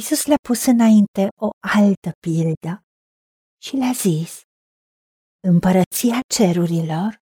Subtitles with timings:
[0.00, 1.48] Isus le-a pus înainte o
[1.78, 2.82] altă pildă
[3.62, 4.40] și le-a zis,
[5.40, 7.18] Împărăția cerurilor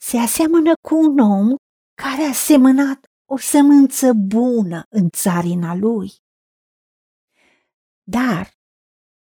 [0.00, 1.54] se aseamănă cu un om
[2.02, 6.10] care a semănat o sămânță bună în țarina lui.
[8.02, 8.50] Dar,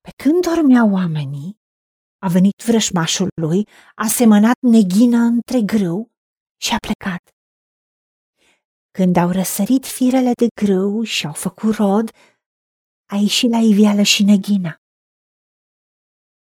[0.00, 1.56] pe când dormeau oamenii,
[2.18, 6.11] a venit vrășmașul lui, a semănat neghină între grâu
[6.61, 7.36] și a plecat.
[8.96, 12.10] Când au răsărit firele de grâu și au făcut rod,
[13.12, 14.76] a ieșit la iveală și neghina.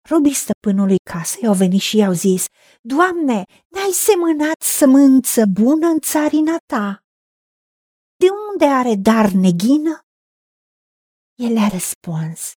[0.09, 2.45] Robii stăpânului casei au venit și i-au zis,
[2.81, 7.05] Doamne, n-ai semănat sămânță bună în țarina ta?
[8.17, 10.01] De unde are dar neghină?
[11.35, 12.53] El a răspuns,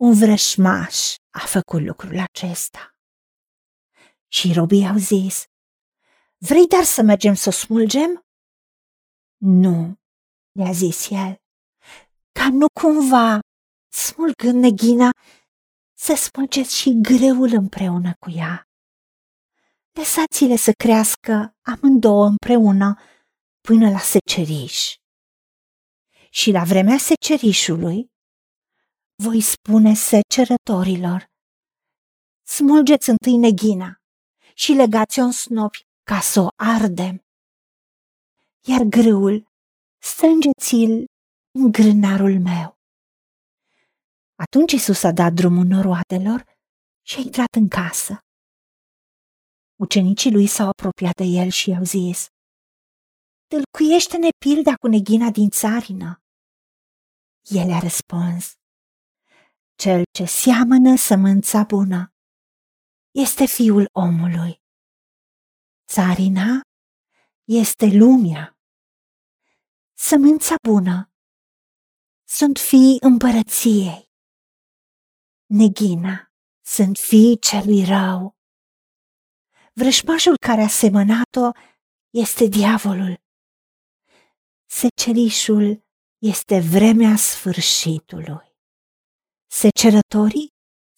[0.00, 2.94] un vrășmaș a făcut lucrul acesta.
[4.28, 5.44] Și robii au zis,
[6.36, 8.22] vrei dar să mergem să o smulgem?
[9.38, 9.94] Nu,
[10.52, 11.36] le-a zis el,
[12.32, 13.38] ca nu cumva,
[13.92, 15.10] smulgând neghina,
[15.94, 18.68] să smulgeți și greul împreună cu ea.
[19.92, 23.00] Lăsați-le să crească amândouă împreună
[23.60, 24.94] până la seceriș.
[26.30, 28.10] Și la vremea secerișului
[29.22, 31.30] voi spune secerătorilor,
[32.46, 34.00] smulgeți întâi neghina
[34.54, 37.27] și legați-o în snopi ca să o ardem.
[38.70, 39.46] Iar grâul
[39.98, 41.04] strângeți-l
[41.58, 42.78] în grânarul meu.
[44.34, 46.40] Atunci Isus a dat drumul noroadelor
[47.06, 48.18] și a intrat în casă.
[49.82, 52.26] Ucenicii lui s-au apropiat de el și i-au zis,
[53.46, 56.22] Tâlcuiește-ne pilda cu neghina din țarină.
[57.42, 58.52] El a răspuns,
[59.82, 62.12] Cel ce seamănă sămânța bună
[63.10, 64.62] este fiul omului.
[65.92, 66.60] Țarina
[67.44, 68.57] este lumea.
[70.00, 71.12] Sămânța bună
[72.28, 74.10] sunt fii împărăției
[75.46, 76.32] neghina,
[76.64, 78.36] sunt fiii celui rău.
[79.72, 81.50] Vrășmașul care a semănat-o
[82.10, 83.20] este diavolul.
[84.66, 85.86] Secerișul
[86.18, 88.56] este vremea sfârșitului.
[89.50, 90.48] Secerătorii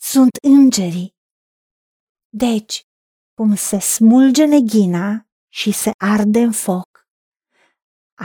[0.00, 1.14] sunt îngerii.
[2.28, 2.82] Deci,
[3.34, 6.89] cum se smulge neghina și se arde în foc,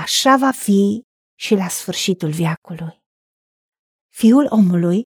[0.03, 1.01] așa va fi
[1.39, 3.03] și la sfârșitul viacului.
[4.09, 5.03] Fiul omului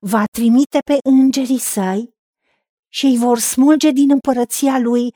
[0.00, 2.10] va trimite pe îngerii săi
[2.92, 5.14] și îi vor smulge din împărăția lui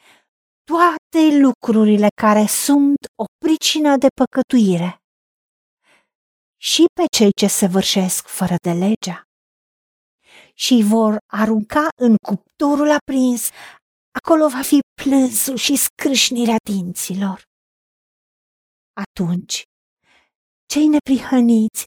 [0.64, 4.96] toate lucrurile care sunt o pricină de păcătuire
[6.60, 9.22] și pe cei ce se vârșesc fără de legea
[10.54, 13.48] și vor arunca în cuptorul aprins,
[14.10, 17.42] acolo va fi plânsul și scrâșnirea dinților.
[19.02, 19.62] Atunci,
[20.66, 21.86] cei neprihăniți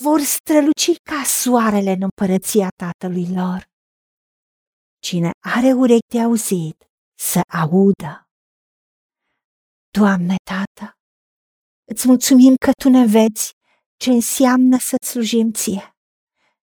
[0.00, 3.68] vor străluci ca soarele în împărăția tatălui lor.
[4.98, 8.24] Cine are urechi de auzit, să audă.
[9.90, 10.92] Doamne, Tată,
[11.84, 13.52] îți mulțumim că Tu ne vezi
[13.96, 15.96] ce înseamnă să-ți slujim Ție,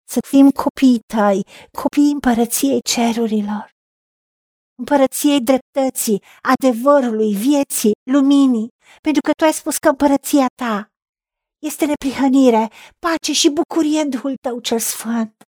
[0.08, 1.42] să fim copiii Tăi,
[1.82, 3.70] copiii împărăției cerurilor,
[4.78, 8.68] împărăției dreptății, adevărului, vieții, luminii,
[9.00, 10.92] pentru că Tu ai spus că împărăția Ta
[11.58, 15.42] este neprihănire, pace și bucurie în Duhul tău cel sfânt.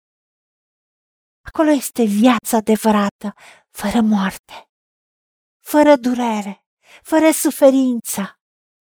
[1.45, 3.35] Acolo este viața adevărată,
[3.71, 4.71] fără moarte,
[5.65, 6.65] fără durere,
[7.03, 8.23] fără suferință,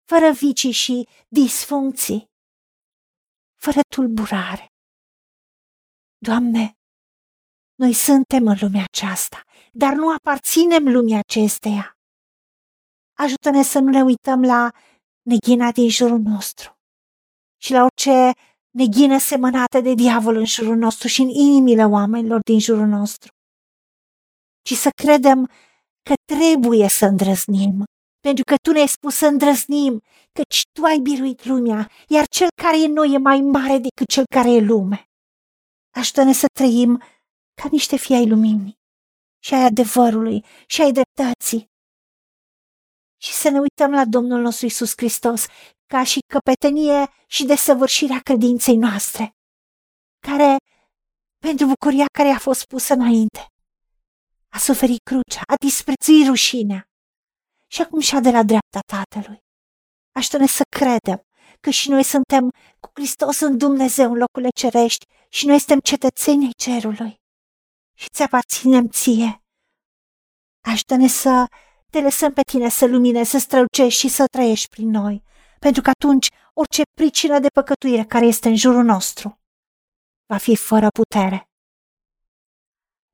[0.09, 2.25] fără vicii și disfuncții,
[3.61, 4.65] fără tulburare.
[6.17, 6.77] Doamne,
[7.75, 11.97] noi suntem în lumea aceasta, dar nu aparținem lumii acesteia.
[13.23, 14.71] Ajută-ne să nu ne uităm la
[15.21, 16.77] neghina din jurul nostru,
[17.61, 18.31] și la orice
[18.69, 23.31] neghină semănată de diavol în jurul nostru și în inimile oamenilor din jurul nostru,
[24.61, 25.45] ci să credem
[26.09, 27.83] că trebuie să îndrăznim,
[28.19, 30.01] pentru că Tu ne-ai spus să îndrăznim,
[30.31, 34.23] căci Tu ai biruit lumea, iar cel care e noi e mai mare decât cel
[34.35, 35.05] care e lume.
[35.95, 37.01] Ajută-ne să trăim
[37.61, 38.77] ca niște fii ai luminii
[39.43, 41.71] și ai adevărului și ai dreptății.
[43.23, 45.45] Și să ne uităm la Domnul nostru Isus Hristos,
[45.85, 49.35] ca și căpetenie și desăvârșirea credinței noastre,
[50.19, 50.55] care,
[51.39, 53.47] pentru bucuria care a fost pusă înainte,
[54.49, 56.87] a suferit crucea, a disprețuit rușinea
[57.67, 59.39] și acum și-a de la dreapta Tatălui.
[60.15, 61.25] Ajută-ne să credem
[61.59, 62.49] că și noi suntem
[62.79, 67.21] cu Hristos în Dumnezeu în locurile cerești și noi suntem cetățenii cerului
[67.93, 69.43] și ți aparținem ție.
[70.61, 71.47] Ajută-ne să
[71.93, 75.23] te lăsăm pe tine să lumine, să strălucești și să trăiești prin noi,
[75.59, 79.39] pentru că atunci orice pricină de păcătuire care este în jurul nostru
[80.25, 81.49] va fi fără putere.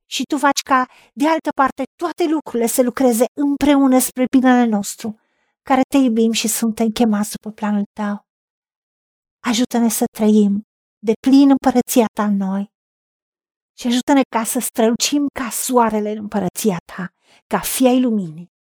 [0.05, 5.19] Și tu faci ca, de altă parte, toate lucrurile să lucreze împreună spre binele nostru,
[5.61, 8.27] care te iubim și suntem chemați după planul tău.
[9.39, 10.67] Ajută-ne să trăim
[10.99, 12.71] de plin împărăția ta în noi
[13.77, 17.09] și ajută-ne ca să strălucim ca soarele în împărăția ta,
[17.47, 18.57] ca fii ai luminii,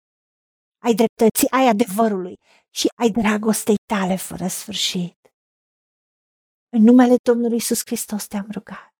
[0.79, 2.37] ai dreptății, ai adevărului
[2.71, 5.19] și ai dragostei tale fără sfârșit.
[6.69, 8.95] În numele Domnului Isus Hristos te-am rugat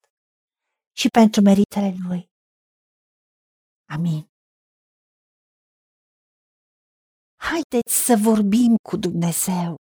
[0.97, 2.31] și pentru meritele Lui.
[3.89, 4.31] Amin.
[7.41, 9.77] Haideți să vorbim cu Dumnezeu,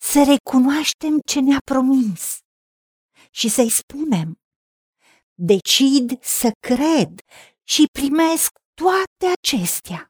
[0.00, 2.38] să recunoaștem ce ne-a promis
[3.30, 4.38] și să-i spunem.
[5.34, 7.20] Decid să cred
[7.62, 10.09] și primesc toate acestea.